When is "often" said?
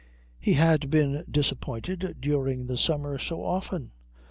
3.43-3.91